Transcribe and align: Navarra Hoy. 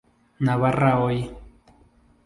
Navarra 0.39 0.97
Hoy. 0.99 1.29